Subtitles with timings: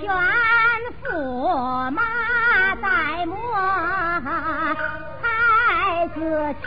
[0.00, 0.02] 劝
[1.04, 1.08] 驸
[1.92, 1.98] 马
[2.76, 2.82] 再
[3.26, 3.34] 莫
[5.22, 5.24] 孩
[6.08, 6.18] 子
[6.62, 6.66] 气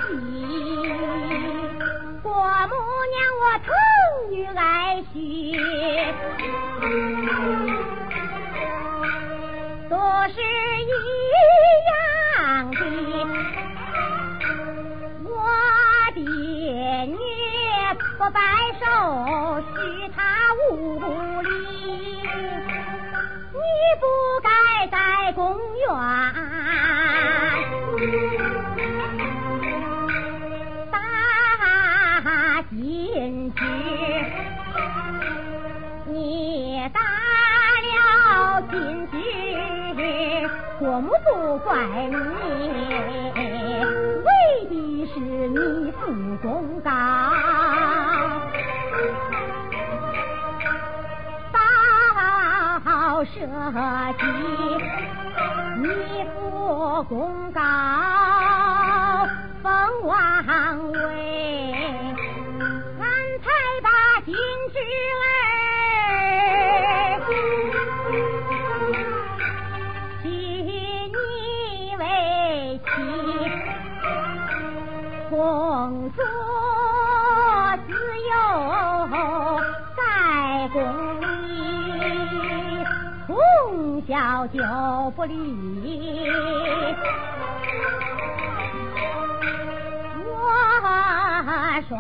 [2.23, 2.29] 我
[2.69, 2.73] 母
[3.11, 3.67] 娘我疼
[4.31, 4.61] 女爱
[5.13, 5.15] 婿
[18.23, 18.39] 不摆
[18.79, 18.85] 手，
[19.75, 20.23] 许他
[20.71, 20.71] 无
[21.41, 21.49] 礼。
[23.51, 23.59] 你
[23.99, 24.05] 不
[24.41, 24.47] 该
[24.87, 25.85] 在公园
[30.89, 30.95] 打
[32.69, 33.61] 金枝，
[36.07, 37.01] 你打
[37.81, 39.17] 了金枝，
[40.79, 41.75] 国母不怪
[42.07, 42.15] 你，
[44.23, 44.31] 为
[44.69, 44.71] 的
[45.13, 46.89] 是你不公道。
[53.25, 54.13] 社稷，
[55.77, 55.87] 你
[56.39, 57.61] 不公告
[59.61, 59.71] 封
[60.03, 60.11] 王
[60.91, 61.73] 位，
[62.99, 63.03] 俺
[63.39, 63.45] 才
[63.81, 63.89] 把
[64.25, 64.35] 金
[64.73, 64.77] 枝
[84.07, 84.59] 小就
[85.11, 86.27] 不理。
[90.25, 90.31] 我
[91.87, 91.91] 双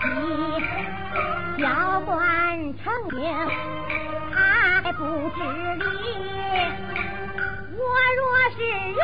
[0.00, 0.02] 喜，
[1.62, 2.14] 教官
[2.78, 2.82] 成
[3.14, 3.18] 名
[4.32, 5.38] 还不知
[5.74, 5.84] 理。
[7.76, 7.82] 我
[8.16, 8.20] 若
[8.56, 8.58] 是
[8.90, 9.00] 惹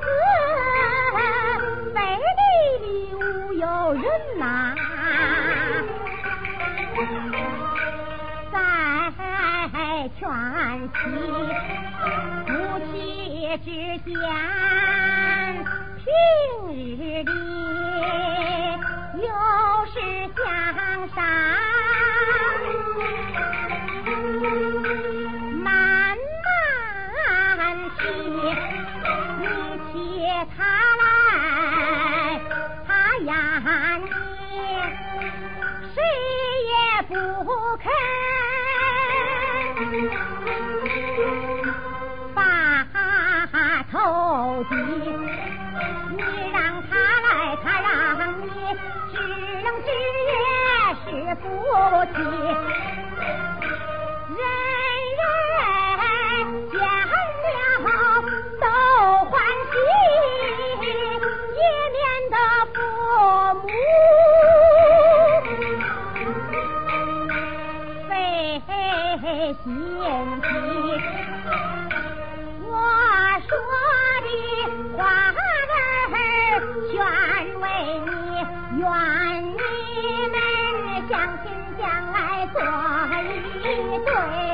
[0.00, 0.06] 子，
[1.94, 1.96] 背
[2.38, 2.40] 地
[2.84, 3.16] 里无
[3.52, 4.02] 有人
[4.38, 4.42] 呐、
[8.52, 8.56] 在
[10.18, 10.20] 劝
[10.92, 10.96] 妻，
[12.46, 12.48] 夫
[12.92, 12.92] 妻
[13.58, 13.66] 之
[14.04, 14.12] 间，
[15.98, 16.06] 平
[16.72, 16.76] 日
[17.24, 17.30] 里
[19.22, 19.26] 又
[19.92, 19.94] 是
[20.36, 20.44] 相
[21.14, 21.18] 杀。
[37.68, 37.84] 不肯
[42.34, 42.40] 把
[43.92, 44.74] 头低。
[46.16, 46.18] 你
[46.50, 46.56] 让
[46.88, 47.28] 他来，
[47.62, 47.86] 他让
[48.40, 48.46] 你，
[49.12, 49.86] 知冷知
[50.24, 50.32] 热
[51.04, 51.06] 是
[51.42, 51.44] 夫
[52.14, 52.18] 妻。
[81.88, 82.60] 将来做
[83.22, 84.47] 一对。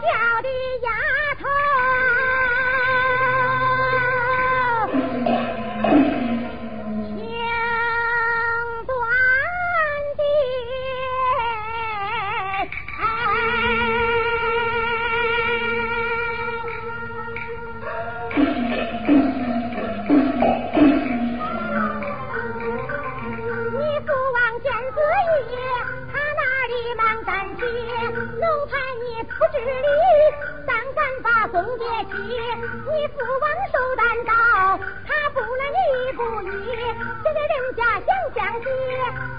[0.00, 0.55] 叫的。
[31.56, 34.36] 公爹妻，你父王受担当，
[35.06, 36.52] 他不能你不依。
[36.76, 38.68] 现在人家想相亲，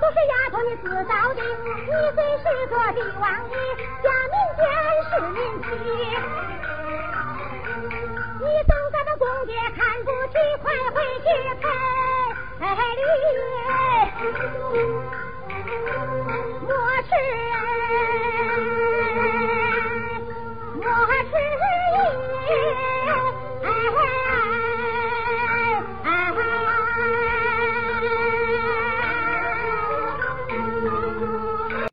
[0.02, 1.40] 都是丫头你自找的。
[1.46, 3.56] 你虽是个帝王爷，
[4.02, 4.66] 家民间
[5.12, 5.66] 是民妻。
[8.40, 10.34] 你总咱们公爹看不起，
[10.64, 10.66] 快
[10.96, 11.25] 回去
[12.58, 12.66] 赔
[12.98, 13.00] 礼。
[16.66, 16.69] 莫
[17.04, 17.10] 迟。